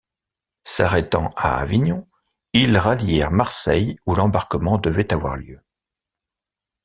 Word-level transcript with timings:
S'arrêtant 0.63 1.31
à 1.35 1.57
Avignon, 1.59 2.07
ils 2.53 2.75
rallièrent 2.79 3.29
Marseille 3.29 3.97
où 4.07 4.15
l'embarquement 4.15 4.79
devait 4.79 5.13
avoir 5.13 5.35
lieu. 5.35 5.61